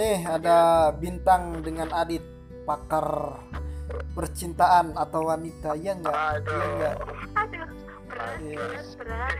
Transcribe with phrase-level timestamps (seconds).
[0.00, 0.58] nih ada
[0.96, 2.24] bintang dengan Adit
[2.64, 3.36] pakar
[4.16, 5.76] percintaan atau wanita.
[5.76, 6.56] Iya enggak Aduh.
[6.56, 6.94] iya enggak
[7.36, 7.68] aduh
[8.08, 8.56] berat Iya.
[8.58, 9.34] berat berat.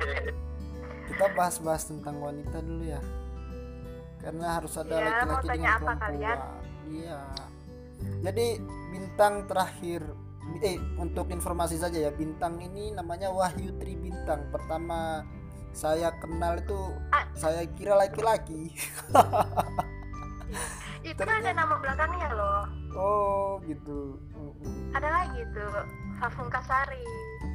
[1.08, 3.00] Kita bahas-bahas tentang wanita dulu ya.
[4.20, 5.98] Karena harus ada Iya, laki-laki tanya dengan apa perempuan.
[6.04, 6.38] Kalian?
[6.92, 7.20] iya.
[8.20, 8.46] Jadi
[8.90, 10.02] bintang terakhir
[10.60, 14.44] eh untuk informasi saja ya bintang ini namanya Wahyu Tri Bintang.
[14.52, 15.24] Pertama
[15.72, 16.76] saya kenal itu
[17.08, 17.24] Ah.
[17.32, 18.74] saya kira laki-laki
[21.00, 22.62] itu Ternyata- ada nama belakangnya loh
[22.94, 24.18] oh gitu
[24.92, 25.70] ada lagi tuh
[26.18, 27.04] Fafung Kasari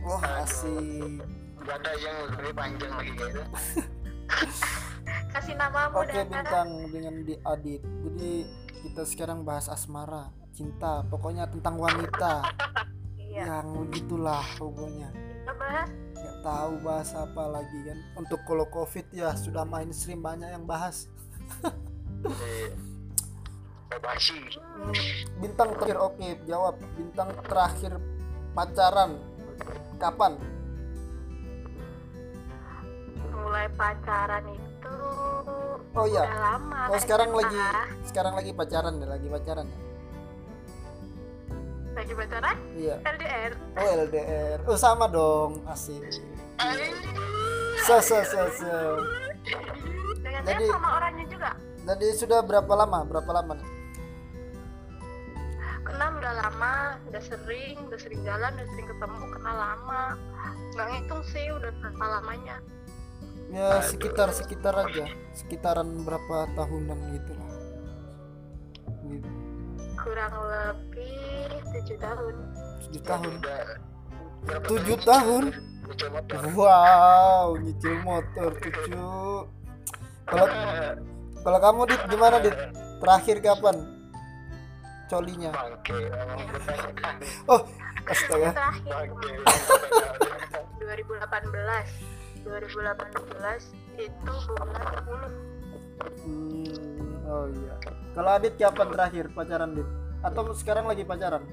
[0.01, 1.21] wah asik
[1.65, 3.41] Gak ada yang lebih panjang lagi gitu.
[5.33, 7.81] kasih namamu Oke dan bintang dengan di Adit.
[7.81, 8.33] Jadi
[8.85, 12.45] kita sekarang bahas asmara, cinta, pokoknya tentang wanita.
[13.17, 15.09] iya Yang begitulah pokoknya.
[15.09, 15.89] kita bahas
[16.45, 17.97] tahu bahas apa lagi kan.
[18.13, 21.09] Untuk kalau covid ya sudah mainstream banyak yang bahas.
[25.37, 26.75] Bintang terakhir oke jawab.
[26.93, 27.93] Bintang terakhir
[28.51, 29.11] pacaran
[29.95, 30.33] kapan?
[33.35, 34.95] mulai pacaran itu
[35.93, 36.25] Oh iya.
[36.25, 37.39] udah lama Oh sekarang SMA.
[37.39, 37.59] lagi
[38.03, 39.79] sekarang lagi pacaran ya, lagi pacaran ya.
[41.93, 42.95] lagi pacaran Iya.
[43.05, 44.59] LDR Oh LDR.
[44.65, 46.01] Oh sama dong, asik.
[47.85, 48.73] So so so so.
[50.17, 51.49] dengan Jadi- sama orangnya juga
[51.85, 53.05] Jadi sudah berapa lama?
[53.05, 53.75] Berapa lama nih?
[55.85, 60.03] kenal udah lama udah sering udah sering jalan udah sering ketemu kenal lama
[60.73, 62.57] nggak ngitung sih udah berapa lamanya
[63.53, 65.05] Ya sekitar sekitar aja,
[65.37, 67.51] sekitaran berapa tahunan gitu lah.
[69.05, 69.29] Gitu.
[70.01, 72.35] kurang lebih tujuh tahun
[72.89, 73.33] Tujuh tahun.
[74.65, 75.43] Tujuh tahun?
[76.57, 79.45] Wow, nyicil motor tujuh.
[80.25, 80.47] Kalau
[81.45, 82.57] kalau kamu dit gimana dit?
[82.97, 83.75] Terakhir kapan?
[85.05, 85.53] Colinya.
[87.45, 87.61] Oh,
[88.09, 88.49] astaga.
[88.49, 89.33] terakhir Bangke.
[90.81, 95.53] 2018 2018 itu bulan 10
[96.25, 97.75] Hmm, oh iya.
[98.17, 99.89] Kalau Adit kapan terakhir pacaran dit?
[100.25, 101.45] Atau sekarang lagi pacaran?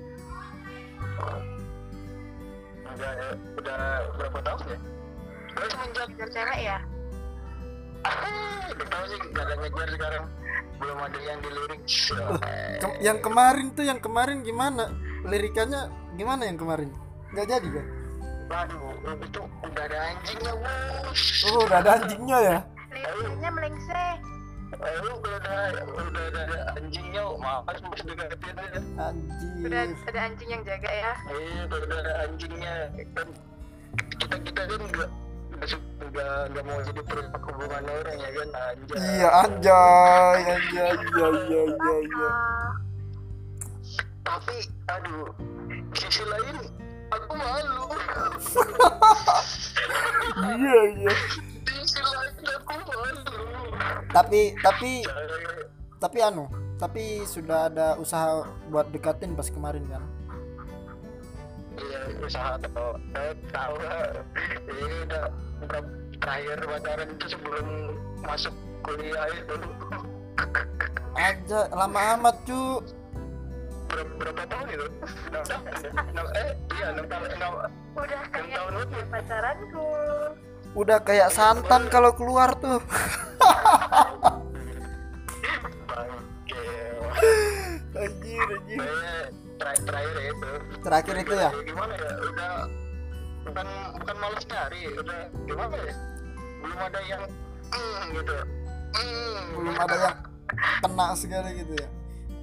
[2.88, 3.12] Udah
[3.60, 3.80] udah
[4.16, 4.78] berapa tahun ya?
[5.52, 6.78] Udah semenjak ngejar cewek ya
[8.02, 10.24] tahu sih gak ada ngejar sekarang.
[10.76, 11.80] Belum ada yang dilirik.
[12.82, 14.90] Ke- yang kemarin tuh yang kemarin gimana?
[15.22, 16.90] Lirikannya gimana yang kemarin?
[17.30, 17.86] Nggak jadi kan?
[18.50, 18.82] Waduh,
[19.22, 21.22] itu udah ada anjingnya bos.
[21.46, 22.58] Oh, udah ada anjingnya ya?
[22.92, 24.12] liriknya melengseh
[24.72, 28.80] Eh, lu udah ada udah ada anjingnya, maaf masih deketin aja.
[28.98, 29.64] Anjir.
[29.64, 32.74] udah ada anjing yang jaga ya Iya, udah udah ada anjingnya.
[33.14, 33.28] Kan
[34.16, 35.10] kita kita kan nggak
[36.12, 38.96] nggak mau jadi perumpak hubungan orang ya kan anjay.
[38.98, 42.28] Iya anjay, anjay, iya iya iya iya.
[42.28, 42.70] Ah,
[44.22, 44.56] Tapi
[44.90, 45.28] aduh,
[45.96, 46.56] sisi lain
[47.08, 47.84] aku malu.
[50.42, 51.12] Iya iya.
[51.64, 53.22] Sisi lain aku malu.
[54.12, 54.92] Tapi tapi
[56.02, 60.02] tapi anu, tapi sudah ada usaha buat dekatin pas kemarin kan?
[61.82, 64.06] Iya, usaha atau eh, tahu lah.
[64.70, 65.24] Ini udah
[66.16, 67.66] terakhir pacaran itu sebelum
[68.22, 69.54] masuk kuliah itu
[71.12, 72.80] Aja lama amat cu.
[73.86, 74.86] berapa, berapa tahun itu?
[75.28, 75.90] Enam tahun ya?
[75.92, 77.52] Enam- eh iya enam tahun enam
[77.92, 78.96] udah kayak tahun lebih.
[78.96, 79.86] ya pacaranku
[80.72, 82.80] Udah kayak santan kalau keluar tuh.
[87.92, 88.80] Anjir anjir.
[89.72, 90.50] Terakhir terakhir ya itu.
[90.84, 91.50] Terakhir itu ya?
[91.64, 92.10] Gimana ya?
[92.20, 92.52] Udah
[93.42, 93.66] bukan
[93.98, 95.94] bukan malas nyari, udah gimana ya?
[96.62, 97.22] Belum ada yang
[97.72, 98.36] mm, gitu.
[98.92, 100.16] Mm, Belum ada yang
[100.84, 101.88] kena segala gitu ya.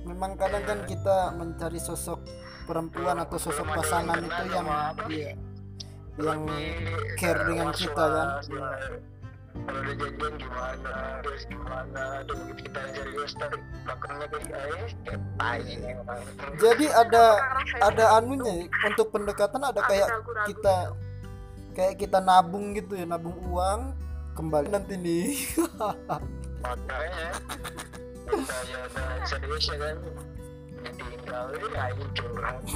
[0.09, 2.19] Memang kadang kan kita mencari sosok
[2.65, 4.67] perempuan atau sosok pasangan itu kenal yang
[5.09, 5.31] iya,
[6.17, 6.41] yang
[7.13, 8.27] care dengan kita kan.
[9.53, 9.61] Ya.
[9.69, 14.49] Kalau udah janjian gimana, terus gimana, dan begitu kita serius tarik belakangnya kayak
[15.05, 16.21] kayak tai ini orang.
[16.57, 17.25] Jadi ada
[17.81, 20.09] ada anunya ya, untuk pendekatan ada kayak
[20.49, 20.75] kita
[21.73, 23.93] kayak kita nabung gitu ya, nabung uang
[24.37, 25.37] kembali nanti nih.
[26.59, 27.31] makanya
[28.29, 29.97] kita ya udah serius ya kan?
[30.79, 32.59] Ditinggal ya ayo curang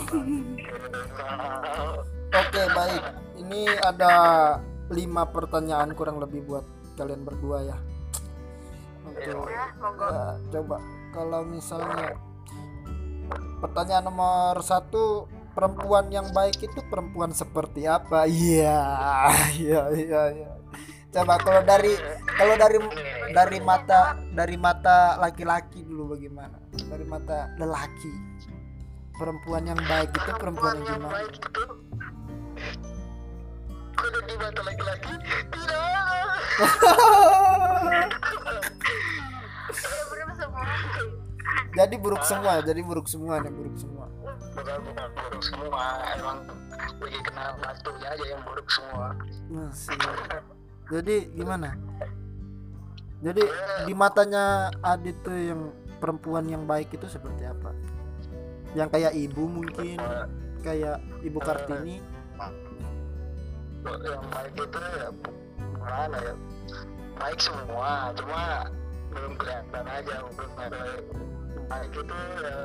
[2.34, 3.04] Oke, baik.
[3.38, 4.14] Ini ada
[4.94, 7.78] lima pertanyaan kurang lebih buat kalian berdua ya.
[9.10, 9.26] Oke.
[9.26, 10.78] ya Ya, coba
[11.12, 12.18] kalau misalnya
[13.60, 18.26] pertanyaan nomor satu perempuan yang baik itu perempuan seperti apa?
[18.30, 18.82] Iya,
[19.58, 20.52] iya, iya, iya.
[21.14, 21.94] coba kalau dari
[22.34, 22.82] kalau dari
[23.38, 26.58] dari mata dari mata laki-laki dulu bagaimana
[26.90, 28.10] dari mata lelaki
[29.14, 31.22] perempuan yang baik itu perempuan yang gimana
[34.14, 35.14] kalau di mata laki-laki
[35.50, 36.04] tidak
[41.74, 44.06] jadi buruk semua jadi buruk semua nih buruk semua.
[44.54, 45.84] Bukan bukan buruk semua
[46.14, 46.46] emang
[47.02, 49.18] lagi kena batunya aja yang buruk semua
[49.50, 49.98] Masih.
[50.94, 51.74] jadi gimana?
[53.24, 53.44] Jadi
[53.90, 57.74] di matanya Adit tuh yang perempuan yang baik itu seperti apa?
[58.78, 59.98] Yang kayak ibu mungkin
[60.62, 62.13] kayak ibu Kartini
[63.84, 65.08] yang baik itu ya
[65.76, 66.34] gimana ya?
[67.20, 68.44] Baik semua cuma
[69.14, 70.82] belum kelihatan aja belum ada
[71.70, 72.58] baik itu ya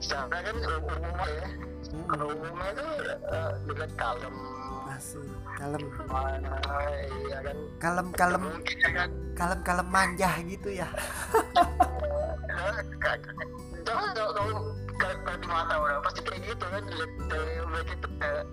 [0.00, 1.46] secara kan umumnya ya.
[1.86, 3.16] Hmm, kalau umumnya itu ya,
[3.64, 4.34] dilihat kalem.
[4.86, 5.82] Masih kalem.
[6.08, 6.52] Mana
[7.26, 7.56] iya kan.
[7.78, 8.44] Kalem kalem.
[8.64, 9.10] Ya kan.
[9.36, 10.88] Kalem kalem manja gitu ya.
[13.86, 14.58] Jangan kalau kalau
[14.96, 16.82] kalau di mata orang pasti kayak gitu kan
[17.28, 18.44] dari baik itu kayak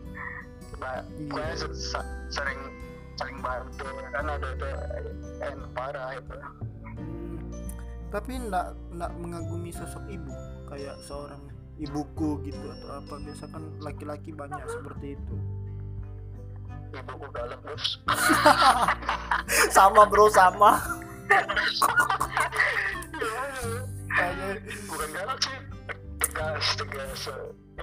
[0.84, 1.30] Iya.
[1.30, 2.60] pokoknya se- se- sering
[3.14, 4.68] saling bantu kan ada itu
[5.40, 6.38] yang parah itu.
[6.84, 7.38] Hmm,
[8.10, 10.34] tapi ndak ndak mengagumi sosok ibu
[10.68, 11.42] kayak seorang
[11.78, 15.36] ibuku gitu atau apa biasa kan laki-laki banyak seperti itu.
[16.94, 17.98] Ibuku galak bos.
[19.76, 20.78] Sama bro sama.
[24.14, 24.54] Aduh.
[24.86, 25.58] bukan galak sih
[26.22, 27.22] tegas tegas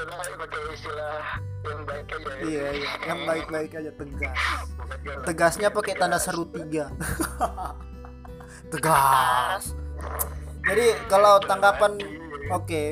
[0.09, 1.21] lah pakai istilah
[1.61, 2.41] yang baik aja ya.
[2.49, 2.91] iya iya.
[3.05, 4.39] Yang baik-baik aja tegas.
[5.29, 6.89] Tegasnya pakai tanda seru tiga.
[8.73, 9.77] Tegas.
[10.65, 12.01] Jadi kalau tanggapan
[12.49, 12.85] oke.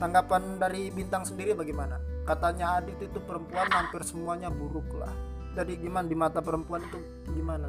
[0.00, 2.00] Tanggapan dari bintang sendiri bagaimana?
[2.24, 5.12] Katanya Adit itu perempuan hampir semuanya buruk lah.
[5.52, 6.98] Jadi gimana di mata perempuan itu
[7.36, 7.68] gimana?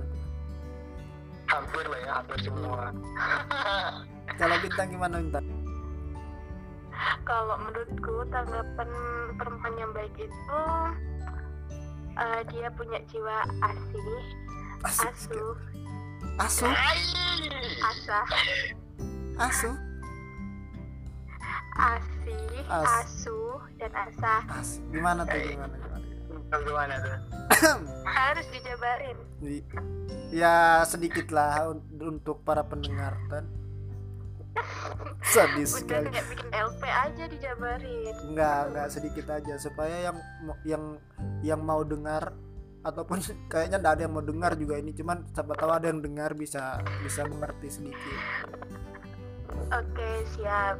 [1.51, 2.95] Hampir lah ya hampir semua.
[4.39, 5.60] Kalau bintang gimana bintang
[7.23, 8.89] kalau menurutku tanggapan
[9.35, 10.61] perempuan yang baik itu
[12.15, 14.09] eh, dia punya jiwa asih
[14.81, 15.53] asik asuh.
[16.41, 16.73] asuh?
[17.81, 18.25] Asah.
[19.37, 19.75] Asuh?
[21.71, 22.85] Asih As.
[23.05, 24.41] asuh dan asah.
[24.53, 26.05] Asik gimana tuh gimana gimana?
[26.51, 27.17] Gimana tuh?
[28.17, 29.17] Harus dijabarin.
[29.39, 29.65] Di-
[30.31, 33.43] ya sedikit lah un- untuk para pendengar kan
[35.21, 36.07] sadis udah sekali.
[36.11, 38.13] kayak bikin LP aja dijabarin.
[38.33, 39.53] Nggak nggak sedikit aja.
[39.57, 40.17] Supaya yang
[40.65, 40.83] yang
[41.41, 42.33] yang mau dengar
[42.81, 43.21] ataupun
[43.51, 44.91] kayaknya nggak ada yang mau dengar juga ini.
[44.93, 48.17] Cuman siapa tahu ada yang dengar bisa bisa mengerti sedikit
[49.71, 50.77] oke siap.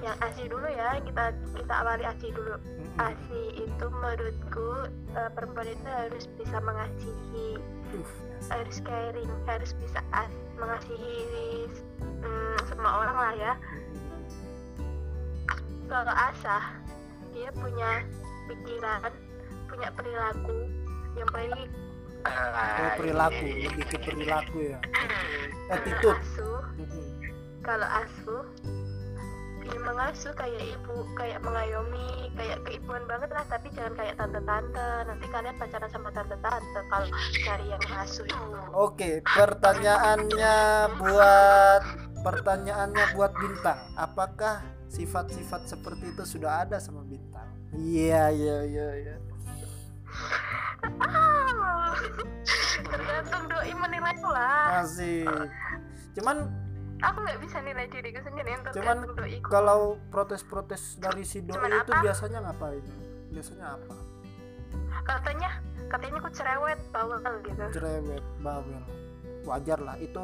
[0.00, 1.24] Yang asih dulu ya kita
[1.56, 2.56] kita awali asih dulu.
[2.92, 3.08] Mm-mm.
[3.08, 4.68] asih itu menurutku
[5.16, 7.56] eh, perempuan itu harus bisa mengasihi
[8.52, 10.28] harus caring harus bisa as
[10.60, 11.68] mengasihi
[12.20, 13.52] mm, semua orang lah ya.
[15.88, 16.64] Kalau asah
[17.32, 18.04] dia punya
[18.48, 19.12] pikiran
[19.72, 20.68] punya perilaku
[21.16, 21.68] yang baik.
[22.22, 24.78] Oh, perilaku lebih ke perilaku ya.
[25.72, 26.51] Attitude asuh Mm-mm.
[27.62, 28.44] Kalau asuh
[29.62, 35.26] dia mengasuh kayak ibu kayak mengayomi kayak keibuan banget lah tapi jangan kayak tante-tante nanti
[35.30, 37.08] kalian pacaran sama tante-tante kalau
[37.46, 38.42] cari yang asuh itu
[38.74, 40.56] Oke, pertanyaannya
[40.98, 41.82] buat
[42.22, 43.78] pertanyaannya buat bintang.
[43.98, 47.46] Apakah sifat-sifat seperti itu sudah ada sama bintang?
[47.76, 49.16] Iya, iya, iya, iya.
[51.04, 51.92] Ah,
[52.84, 55.24] tergantung doi menilai lah Masih.
[56.16, 56.48] Cuman
[57.02, 59.78] aku nggak bisa nilai diriku sendiri Cuman tergantung doiku kalau
[60.08, 62.00] protes-protes dari si doi Cuman itu apa?
[62.00, 62.84] biasanya ngapain?
[63.28, 63.94] Biasanya apa?
[65.02, 65.50] katanya
[65.88, 68.82] katanya aku cerewet bawel gitu Cerewet, bawel.
[69.42, 70.22] Wajar lah, itu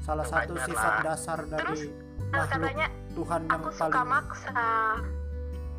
[0.00, 1.02] salah satu Wajar sifat lah.
[1.04, 1.82] dasar Terus, dari Terus
[2.26, 4.64] makhluk katanya Tuhan yang aku suka paling maksa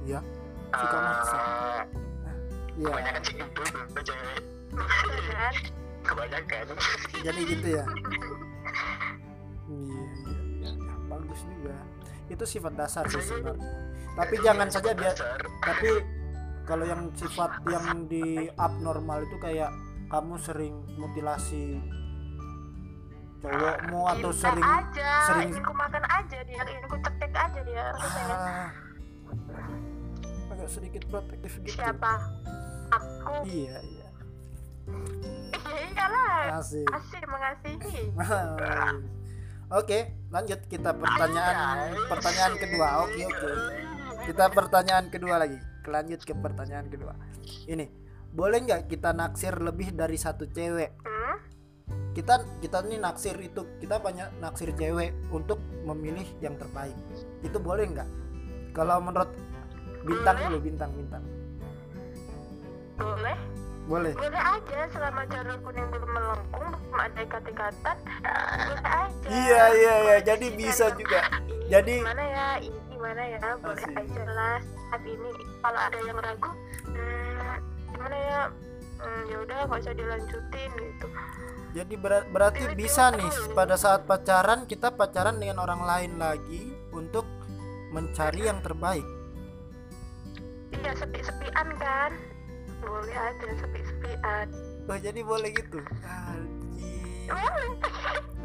[0.04, 0.20] ya,
[0.72, 1.38] suka maksa.
[1.38, 1.86] Eh,
[2.78, 2.94] Iya.
[2.94, 3.50] kebanyakan sih kan
[6.06, 6.66] kebanyakan
[7.18, 7.86] jadi gitu ya
[9.74, 10.07] iya.
[11.38, 11.76] Bagus juga.
[12.28, 13.72] Itu sifat dasar sih sebenarnya.
[14.18, 15.38] Tapi jangan saja Dasar.
[15.62, 15.90] tapi
[16.66, 19.70] kalau yang sifat yang di abnormal itu kayak
[20.10, 21.78] kamu sering mutilasi
[23.38, 27.60] cowokmu atau Cinta sering aja sering- ingin ku makan aja dia ingin ku cetek aja
[27.62, 28.68] dia ah,
[30.50, 31.78] agak sedikit protektif gitu.
[31.78, 32.18] Siapa?
[32.90, 33.46] Aku.
[33.46, 34.08] Iya iya.
[35.54, 36.58] Iya iyalah.
[36.58, 38.02] Asik asih mengasihi
[39.68, 42.88] Oke, lanjut kita pertanyaan pertanyaan kedua.
[43.04, 43.50] Oke, oke.
[44.24, 45.60] Kita pertanyaan kedua lagi.
[45.88, 47.16] Lanjut ke pertanyaan kedua.
[47.68, 47.88] Ini,
[48.32, 51.08] boleh nggak kita naksir lebih dari satu cewek?
[52.18, 56.98] kita kita nih naksir itu kita banyak naksir cewek untuk memilih yang terbaik
[57.46, 58.10] itu boleh nggak
[58.74, 59.30] kalau menurut
[60.02, 61.24] bintang dulu bintang bintang
[62.98, 63.38] boleh
[63.88, 64.14] boleh.
[64.14, 67.98] Boleh aja selama jalur kuning belum melengkung belum ada ikatan-ikatan
[68.68, 69.28] boleh aja.
[69.28, 70.18] Iya iya iya.
[70.22, 71.20] Jadi di bisa dalam- juga.
[71.68, 72.48] Jadi- gimana ya?
[72.60, 73.40] Ini gimana ya?
[73.58, 73.96] Boleh Asik.
[73.98, 74.58] aja lah.
[74.88, 75.30] Saat ini
[75.60, 76.52] kalau ada yang ragu
[76.86, 77.54] hmm,
[77.90, 78.42] gimana ya?
[78.98, 81.08] Hmm, ya udah nggak usah dilanjutin gitu.
[81.72, 86.64] Jadi ber- berarti Pilih-pilih bisa nih pada saat pacaran kita pacaran dengan orang lain lagi
[86.90, 87.24] untuk
[87.90, 89.06] mencari yang terbaik.
[90.74, 92.12] Iya sepi-sepian kan
[92.82, 94.48] boleh aja sepi-sepian.
[94.88, 95.80] Oh jadi boleh gitu?
[96.06, 97.28] Anjir.
[97.28, 97.72] boleh.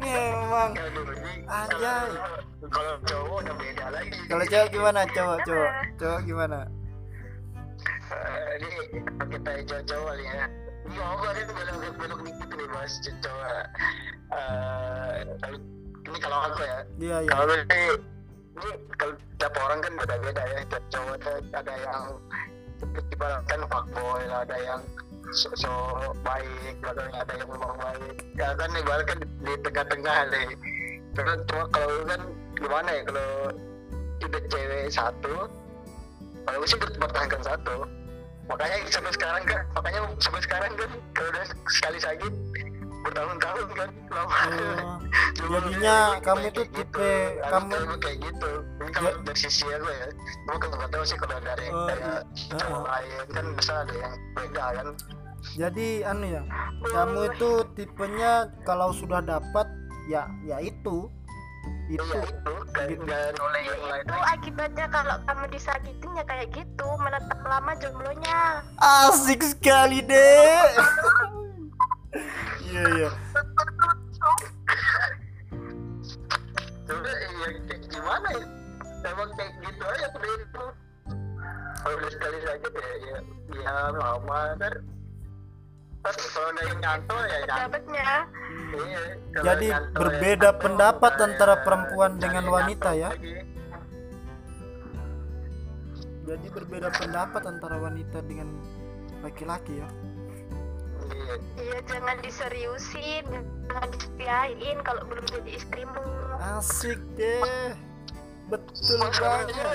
[0.03, 2.09] Ini emang Aduh, ini Anjay.
[2.67, 4.19] kalau- cowok udah beda lagi.
[4.27, 4.99] Kalau cowok gimana?
[5.07, 5.71] Cowok cowok.
[5.99, 6.59] Cowok gimana?
[8.13, 8.69] Eh, ini
[9.31, 9.51] kita
[9.87, 10.45] kali ya.
[10.83, 12.93] Ini ngobrol itu belok belok dikit nih mas.
[14.33, 15.63] Eh, kalau-
[16.03, 16.77] ini kalau aku ya.
[16.99, 17.31] Iya iya.
[17.31, 17.79] Kalau ini
[18.53, 20.59] ini kalau tiap orang kan beda-beda ya.
[20.67, 21.15] Tiap cowok
[21.55, 22.03] ada yang
[23.13, 24.81] ibaratkan fuckboy ada yang
[25.31, 25.71] so, so
[26.21, 28.15] baik yang ada yang memang baik.
[28.37, 30.47] Ya kan ibaratkan di tengah-tengah nih
[31.13, 32.21] Cuma- cuma kalau lu kan
[32.57, 33.29] gimana ya kalau
[34.23, 35.35] udah cewek satu
[36.43, 37.77] kalau gue sih bertahankan satu.
[38.43, 42.33] Makanya sampai sekarang kan makanya sampai sekarang kan kalau udah sekali sakit
[43.03, 44.35] bertahun-tahun kan lama.
[44.35, 44.97] Oh,
[45.33, 46.61] Cuma Jadinya kamu gitu.
[46.71, 48.51] tipe- Aku kamu- kayak kayak gitu.
[48.73, 50.07] Ini kalau Ja- dari sisi aku ya
[50.43, 52.19] gue kan nggak tahu sih kalau dari Oh, kayak
[52.49, 52.83] cowok Heeh.
[52.85, 54.87] lain kan bisa ada yang beda kan.
[55.53, 56.41] Jadi anu ya
[56.85, 58.31] kamu itu tipenya
[58.63, 59.67] kalau sudah dapat
[60.05, 61.11] ya ya itu.
[61.85, 62.53] Itu iya itu.
[62.71, 63.03] kayak Gitu.
[63.03, 70.63] itu akibatnya kalau kamu disakitin ya kayak gitu menetap lama jomblonya asik sekali deh
[72.67, 73.09] iya iya.
[76.83, 77.27] Coba ya
[77.67, 78.45] kayak gimana ya?
[79.03, 80.65] Emang kayak gitu aja itu
[81.83, 83.17] kalau udah sekali sakit ya ya
[83.59, 84.75] ya lama kan
[86.03, 88.07] Terus kalau ada yang nyantol ya dapatnya
[88.73, 89.01] Iya,
[89.43, 93.09] Jadi nyantol berbeda ya, pendapat nyantol, antara ya, perempuan dengan wanita ya.
[93.11, 93.35] lagi.
[96.23, 98.47] jadi berbeda pendapat antara wanita dengan
[99.19, 99.87] laki-laki ya
[101.11, 101.35] Iya.
[101.59, 103.25] iya jangan diseriusin
[103.67, 106.05] jangan disetiain kalau belum jadi istrimu.
[106.59, 107.73] Asik deh
[108.51, 109.17] betul banget.
[109.17, 109.71] Masalahnya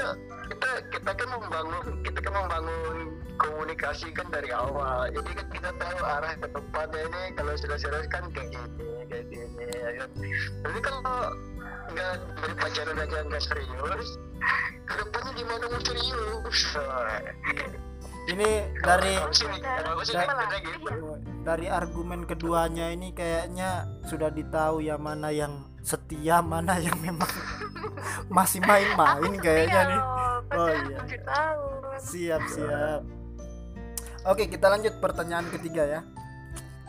[0.49, 2.97] kita kita kan membangun kita kan membangun
[3.41, 5.09] komunikasi kan dari awal.
[5.13, 9.25] Jadi kan kita tahu arah ke depannya ini kalau sudah serius kan kayak gini kayak
[9.33, 10.11] gini ya kan?
[10.65, 11.01] Tapi kalau
[11.89, 14.11] nggak dari pacaran aja nggak serius
[14.89, 16.61] ke depannya gimana mau serius
[18.29, 18.49] ini
[18.85, 19.15] dari
[20.05, 27.29] dari- gitu argumen keduanya ini kayaknya sudah ditahu ya mana yang setia mana yang memang
[28.37, 30.01] masih main-main kayaknya nih.
[30.49, 30.99] Oh, iya.
[31.09, 31.45] iya
[31.97, 33.03] siap siap.
[34.29, 36.01] Oke kita lanjut pertanyaan ketiga ya.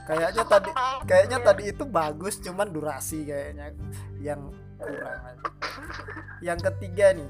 [0.04, 0.70] Kayaknya tadi
[1.08, 3.72] kayaknya tadi itu bagus cuman durasi kayaknya
[4.20, 5.48] yang kurang aja.
[6.52, 7.30] yang ketiga nih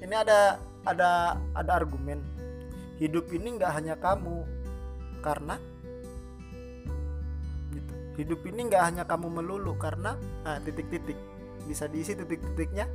[0.00, 2.20] ini ada ada ada argumen
[2.96, 4.44] hidup ini nggak hanya kamu.
[5.24, 5.56] Karena?
[7.72, 7.92] Gitu.
[8.22, 10.14] Hidup ini nggak hanya kamu melulu karena?
[10.44, 11.18] Nah, titik-titik.
[11.66, 12.86] Bisa diisi titik-titiknya?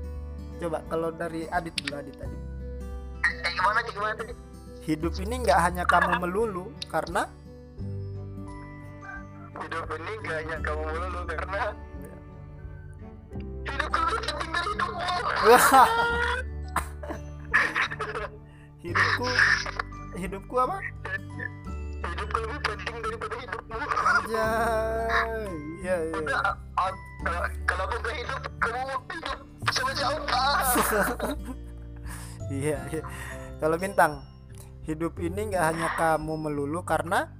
[0.61, 2.51] Coba kalau dari Adit dulu Adit tadi
[3.41, 4.33] kayak gimana kayak gimana tadi
[4.81, 7.23] hidup ini nggak hanya kamu melulu karena?
[9.61, 11.61] Hidup ini gak hanya kamu melulu karena?
[13.69, 15.05] Hidupku lebih penting dari hidupmu.
[15.45, 15.85] Wah.
[18.81, 19.25] hidupku
[20.15, 20.77] hidupku apa?
[22.01, 25.45] Hidupku lebih penting daripada hidupmu Anjay.
[25.81, 26.13] Iya iya.
[26.19, 26.55] Udah ah,
[27.23, 29.37] kalau kalau aku gak hidup kamu mau hidup
[29.71, 30.41] sama siapa?
[32.51, 33.03] Iya iya.
[33.63, 34.27] Kalau bintang
[34.83, 37.31] hidup ini nggak hanya kamu melulu karena?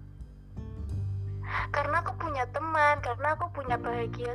[1.76, 4.32] Karena aku punya teman karena aku punya bahagia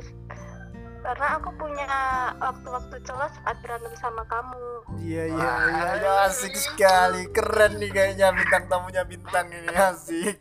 [1.07, 1.87] karena aku punya
[2.35, 8.67] waktu-waktu celah saat berantem sama kamu iya iya iya asik sekali keren nih kayaknya bintang
[8.67, 10.35] tamunya bintang ini asik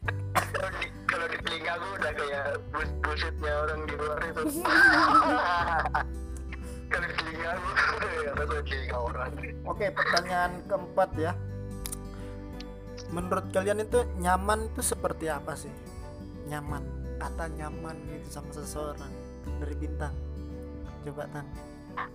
[1.06, 4.42] kalau di, telinga aku udah kayak bus busitnya orang di luar itu
[6.90, 8.35] kalau di telinga aku udah kayak
[8.66, 9.30] telinga orang
[9.66, 11.32] Oke, pertanyaan keempat ya.
[13.11, 15.75] Menurut kalian itu nyaman itu seperti apa sih?
[16.46, 16.87] Nyaman,
[17.18, 19.12] kata nyaman gitu sama seseorang
[19.58, 20.25] dari bintang.
[21.07, 21.47] Coba tan.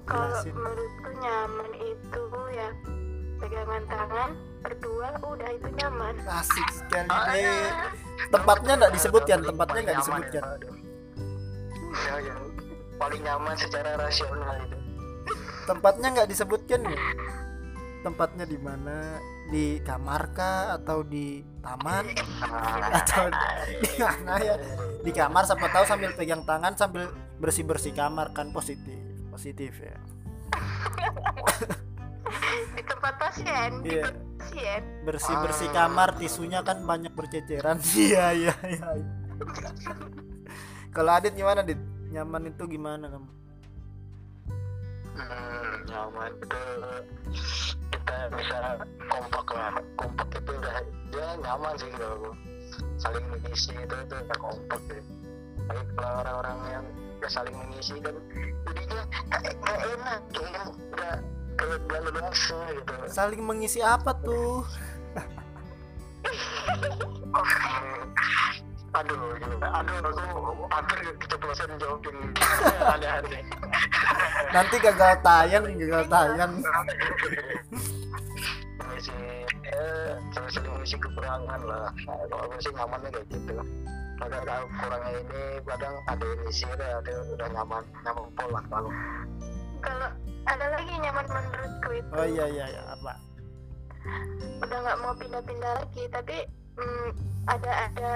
[0.03, 2.69] kalau menurutku nyaman itu ya
[3.39, 4.29] pegangan tangan
[4.59, 6.13] berdua udah itu nyaman.
[6.27, 7.71] Asik sekali deh.
[8.29, 10.43] Tempatnya nggak disebutkan, tempatnya nggak disebutkan.
[10.43, 10.59] ya,
[11.91, 12.41] ya, yang
[12.99, 14.77] paling nyaman secara rasional itu.
[15.65, 16.99] Tempatnya nggak disebutkan ya
[18.01, 19.21] tempatnya di mana?
[19.49, 20.75] Di kamar kah?
[20.77, 22.05] Atau di taman?
[22.91, 23.29] Atau
[23.85, 24.55] di mana ya?
[25.01, 27.09] Di kamar siapa tahu sambil pegang tangan sambil
[27.41, 29.01] bersih bersih kamar kan positif
[29.33, 29.97] positif ya.
[32.77, 34.05] Di tempat pasien di Iya.
[34.05, 37.81] tempat pasien bersih bersih kamar tisunya kan banyak berceceran.
[37.97, 38.85] Iya iya iya.
[40.95, 41.81] Kalau Adit gimana Dit
[42.11, 43.29] nyaman itu gimana kamu
[45.15, 46.63] hmm, nyaman itu
[47.87, 48.59] kita bisa
[49.07, 49.73] kompak lah.
[49.95, 50.77] Kompak itu udah
[51.15, 52.35] ya nyaman sih kalau
[52.99, 55.03] saling mengisi itu itu udah kompak deh
[55.67, 56.85] tapi kalau orang-orang yang
[57.21, 58.17] udah saling mengisi kan
[58.65, 61.13] jadinya kayak nggak enak kayak udah
[61.53, 62.93] kayak bulan bangsa gitu.
[63.13, 64.65] Saling mengisi apa tuh?
[68.91, 72.17] Aduh aduh aku hampir keceplosan jawabin.
[72.97, 73.45] Aneh-aneh.
[74.49, 76.51] Nanti gagal tayang gagal tayang.
[78.81, 79.13] Mengisi
[79.69, 80.17] eh
[80.49, 81.93] sering mengisi kekurangan lah.
[82.01, 83.53] Kalau aku sih nyamannya kayak gitu
[84.21, 88.91] kadang kalau kurangnya ini kadang ada isi ada ada udah nyaman nyaman pola kalau
[89.81, 90.09] kalau
[90.45, 92.11] ada lagi nyaman menurutku itu.
[92.13, 93.13] Oh iya iya iya apa?
[94.61, 96.37] Udah nggak mau pindah-pindah lagi tapi
[96.77, 97.09] mm,
[97.49, 98.11] ada ada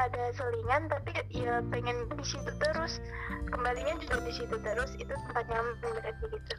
[0.00, 3.04] ada selingan tapi ya pengen di situ terus.
[3.52, 6.54] Kembalinya juga di situ terus itu tempat nyaman berarti gitu.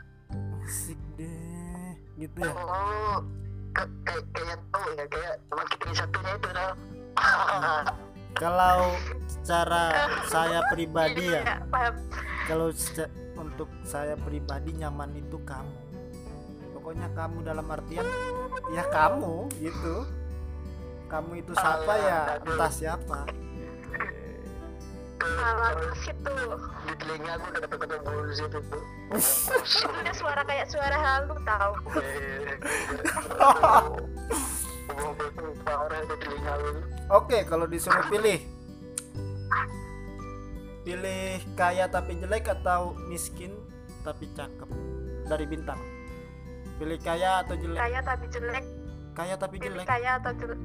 [0.62, 2.54] Asik deh gitu ya?
[2.54, 3.26] Oh
[3.72, 6.72] kayak kayak tahu ya kayak cuma kita satunya itu dah
[8.36, 8.96] kalau
[9.28, 9.84] secara
[10.28, 11.56] saya pribadi ya Iya,
[12.48, 12.68] kalau
[13.38, 15.76] untuk saya pribadi nyaman itu kamu.
[16.78, 18.06] Pokoknya kamu dalam artian
[18.74, 20.06] ya kamu gitu.
[21.12, 23.20] Kamu itu siapa ya entah siapa.
[25.22, 26.38] Malah situ.
[26.90, 28.80] Di telinga aku udah kata-kata bullshit itu
[29.12, 31.76] udah suara kayak suara halu tau
[37.12, 38.40] oke kalau disuruh pilih.
[40.82, 43.54] Pilih kaya tapi jelek atau miskin
[44.02, 44.70] tapi cakep?
[45.30, 45.80] Dari bintang.
[46.82, 47.78] Pilih kaya atau jelek?
[47.78, 48.66] Kaya tapi jelek.
[49.12, 49.88] Kaya tapi pilih jelek.
[49.88, 50.62] kaya atau jelek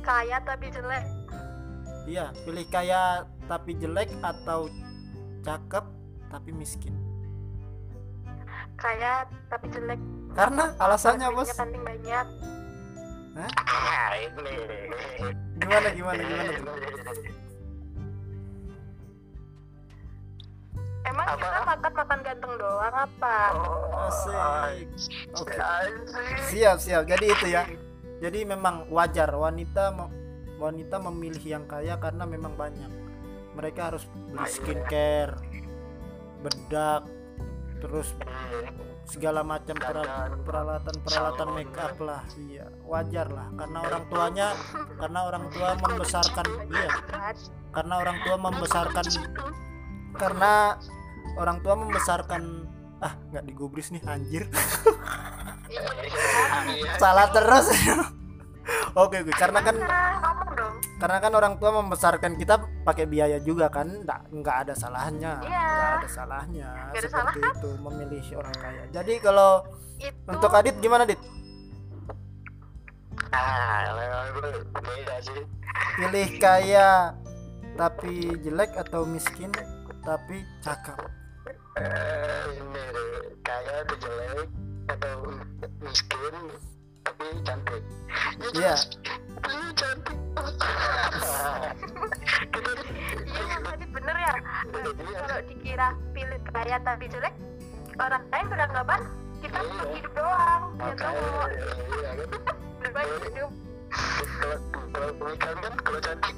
[0.00, 1.04] kaya tapi jelek.
[2.08, 4.66] Iya pilih kaya tapi jelek atau
[5.44, 5.84] cakep
[6.32, 6.96] tapi miskin.
[8.80, 10.00] Kaya tapi jelek.
[10.32, 11.52] Karena alasannya bos.
[11.52, 12.26] banyak
[13.38, 13.50] ah
[15.60, 16.66] gimana gimana gimana tuh?
[21.06, 21.38] emang Apa?
[21.38, 23.36] kita makan makan ganteng doang apa
[24.10, 24.88] Asik.
[25.38, 25.54] Oke.
[25.54, 26.36] Asik.
[26.50, 27.02] Siap, siap.
[27.06, 27.62] Jadi itu ya.
[28.18, 29.94] Jadi memang wajar wanita
[30.60, 32.90] wanita memilih yang kaya karena memang banyak.
[33.54, 35.38] Mereka harus beli skincare,
[36.42, 37.06] bedak,
[37.80, 38.12] terus
[39.08, 42.22] segala macam pera- peralatan-peralatan make up lah.
[42.38, 44.48] Iya, wajar lah karena orang tuanya
[45.00, 46.90] karena orang tua membesarkan iya,
[47.74, 49.06] karena orang tua membesarkan
[50.14, 50.52] karena
[51.40, 52.42] orang tua membesarkan
[53.00, 54.44] ah nggak digubris nih anjir.
[57.02, 57.66] Salah terus.
[58.94, 59.76] Oke oke karena kan
[61.00, 65.64] karena kan orang tua membesarkan kita pakai biaya juga kan nggak nggak ada salahnya Iya.
[65.64, 68.82] nggak ada salahnya ada seperti itu memilih orang kaya.
[68.92, 69.50] Jadi kalau
[69.96, 71.20] itu untuk Adit gimana Dit
[73.30, 73.86] ah
[74.76, 75.40] beda sih?
[75.96, 77.14] Pilih kaya
[77.76, 79.52] tapi jelek atau miskin
[80.02, 80.96] tapi cakep?
[81.80, 82.44] Eh,
[83.40, 84.48] kaya atau jelek
[84.90, 85.16] atau
[85.80, 86.34] miskin
[87.00, 87.82] tapi cantik.
[88.52, 88.74] Ya Iya.
[89.72, 90.18] Cantik
[92.50, 92.70] kita
[93.26, 94.32] iya tadi bener ya.
[94.70, 95.18] Iya.
[95.20, 97.34] kalau dikira pilih kaya tapi jelek
[97.96, 99.00] orang lain beranggapan
[99.40, 99.82] kita Iya.
[99.90, 103.50] hidup doang ya cowok iya kan berbagi hidup.
[104.40, 104.56] Kalau
[104.90, 106.36] kalau pernikahan kan kalau cantik.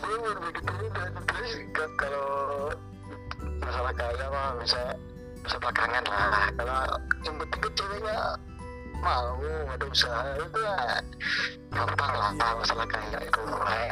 [0.00, 1.52] Gue baru begitu dan terus
[1.96, 2.26] kalau
[3.60, 4.82] masalah kaya mah bisa
[5.42, 6.30] bisa belakangan lah.
[6.54, 6.78] Kalau
[7.24, 8.16] yang penting ceweknya
[9.00, 9.36] mau
[9.68, 10.76] ada usaha itu ya
[11.70, 13.40] gampang lah kalau masalah kaya itu.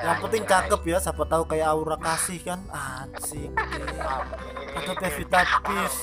[0.05, 2.61] Yang penting cakep ya siapa tahu kayak Aura kasih kan?
[2.69, 3.51] Asik
[4.79, 6.01] atau Pevita Peace.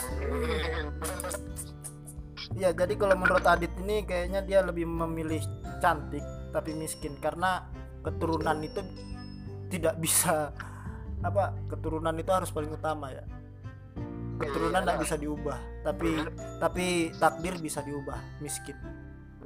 [2.55, 5.43] Iya, jadi kalau menurut Adit ini kayaknya dia lebih memilih
[5.83, 6.23] cantik
[6.55, 7.67] tapi miskin karena
[7.99, 8.79] keturunan itu
[9.67, 10.55] tidak bisa
[11.19, 13.27] apa keturunan itu harus paling utama ya.
[14.36, 16.19] Keturunan tidak bisa diubah, tapi
[16.60, 18.76] tapi takdir bisa diubah miskin.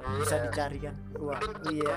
[0.00, 0.96] bisa dicari kan?
[1.20, 1.36] Wah
[1.68, 1.92] iya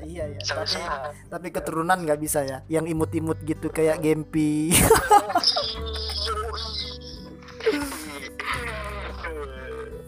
[0.00, 0.80] iya ya tapi
[1.28, 2.64] tapi keturunan nggak bisa ya?
[2.64, 4.72] Yang imut-imut gitu kayak Gempi.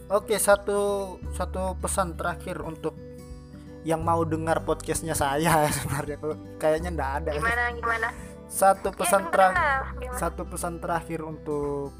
[0.09, 2.97] Oke satu satu pesan terakhir untuk
[3.85, 6.17] yang mau dengar podcastnya saya sebenarnya.
[6.57, 7.31] Kayaknya nggak ada.
[7.37, 8.07] Gimana gimana?
[8.49, 11.93] Satu pesan Ya, terakhir satu pesan terakhir untuk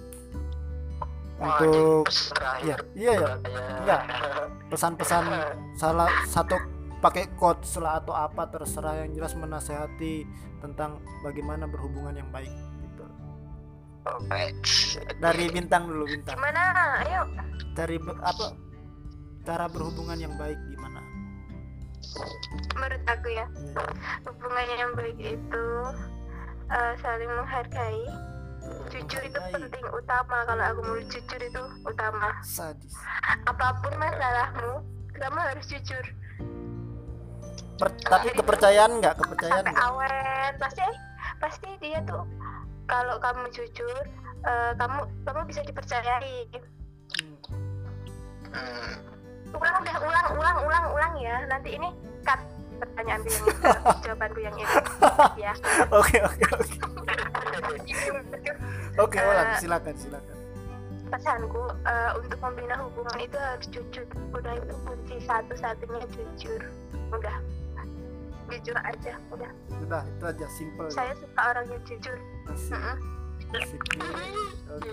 [1.39, 2.03] untuk
[2.61, 2.75] ya.
[2.93, 3.29] iya ya
[3.83, 4.01] enggak
[4.69, 5.23] pesan-pesan
[5.79, 6.59] salah satu
[6.99, 10.27] pakai quotes lah atau apa terserah yang jelas menasehati
[10.59, 12.51] tentang bagaimana berhubungan yang baik
[12.83, 13.03] gitu.
[14.03, 14.51] Oke.
[15.23, 16.35] dari bintang dulu bintang.
[16.35, 16.61] Gimana?
[17.07, 17.21] Ayo.
[17.71, 18.51] Dari apa?
[19.47, 20.99] Cara berhubungan yang baik gimana?
[22.75, 23.83] Menurut aku ya Iya.
[24.27, 25.65] hubungan yang baik itu
[26.69, 28.03] eh, saling menghargai
[28.89, 30.37] jujur itu penting utama.
[30.45, 32.29] Kalau aku mau jujur itu utama.
[32.41, 32.93] Sadis.
[33.45, 34.83] Apa pun masalahmu
[35.15, 36.05] kamu harus jujur.
[37.79, 39.15] Per- tapi kepercayaan nggak?
[39.19, 40.83] Kepercayaan sampai awet pasti
[41.39, 42.27] pasti dia tuh
[42.91, 44.03] kalau kamu jujur
[44.43, 46.47] eh, kamu kamu bisa dipercayai.
[47.19, 47.35] Hmm.
[48.49, 48.93] Hmm.
[49.49, 51.35] ulang udah ulang ulang ulang ulang ya.
[51.47, 51.89] Nanti ini
[52.27, 52.39] cut
[52.79, 53.43] pertanyaanku yang
[54.03, 54.75] jawabanku yang ini.
[55.39, 55.53] Ya
[55.99, 56.75] oke oke oke
[59.03, 60.35] oke Eh, ulang silakan silakan.
[61.09, 64.05] pesanku eh, untuk membina hubungan itu harus jujur.
[64.29, 66.61] Udah itu kunci satu-satunya jujur.
[67.09, 67.37] Udah.
[68.47, 69.51] Jujur aja udah.
[69.79, 72.17] Udah itu aja simple saya suka orang yang jujur.
[72.47, 72.97] Asik, Mm-mm.
[73.55, 73.81] asik.
[74.69, 74.91] Oke.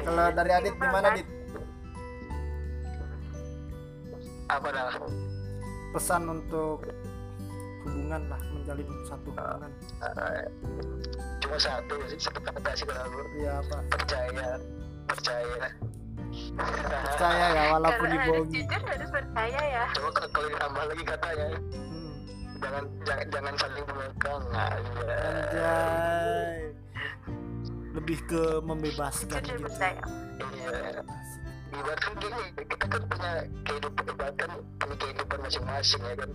[0.00, 1.26] kalau dari Adit gimana Dit
[4.48, 4.94] Apa dah?
[5.90, 6.84] pesan untuk
[7.84, 9.70] hubungan lah menjalin satu hubungan.
[10.02, 10.46] Eh,
[11.38, 12.18] Cuma satu sih?
[12.18, 13.20] Satu kata sih kalau aku.
[13.38, 13.76] Iya apa?
[13.92, 14.48] Percaya.
[15.08, 15.66] Percaya.
[16.78, 18.52] percaya ya walaupun dibohongi.
[18.60, 19.84] jujur harus percaya ya.
[19.96, 22.12] Coba kalau ditambah lagi katanya hmm.
[22.60, 25.16] jangan jangan, jangan saling mengekang aja.
[25.16, 26.60] anjay.
[27.96, 29.64] Lebih ke membebaskan jujur gitu.
[29.66, 30.02] percaya.
[30.38, 31.02] Iya.
[31.68, 33.32] Ibaratkan gini, kita kan punya
[33.68, 36.30] kehidupan ibaratkan punya kehidupan masing-masing ya kan.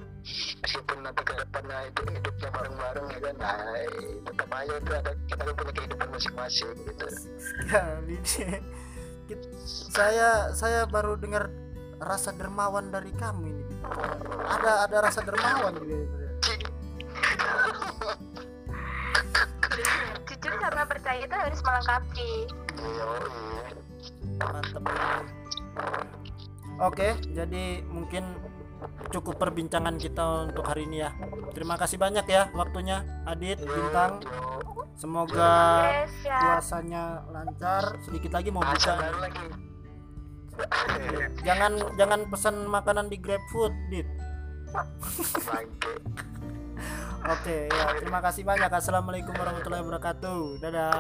[0.66, 3.56] Meskipun nanti ke depannya itu hidupnya bareng-bareng ya kan, nah
[4.26, 7.06] tetap aja itu ada kita kan punya kehidupan masing-masing gitu.
[8.10, 8.20] nih
[9.24, 9.50] Kit-
[9.94, 11.48] saya saya baru dengar
[11.96, 13.64] rasa dermawan dari kamu ini
[14.44, 16.04] ada ada rasa dermawan gitu
[20.28, 22.32] jujur sama percaya itu harus melengkapi
[22.74, 23.64] Iya, iya.
[24.44, 24.84] mantap
[26.84, 28.24] oke jadi mungkin
[29.14, 31.12] cukup perbincangan kita untuk hari ini ya.
[31.54, 34.24] Terima kasih banyak ya waktunya Adit Bintang.
[34.94, 35.90] Semoga
[36.22, 36.40] ya.
[36.58, 37.98] puasanya lancar.
[38.06, 38.96] Sedikit lagi mau buka.
[41.42, 44.06] Jangan jangan pesan makanan di GrabFood Dit.
[47.24, 48.70] Oke ya terima kasih banyak.
[48.70, 50.62] Assalamualaikum warahmatullahi wabarakatuh.
[50.62, 50.94] Dadah.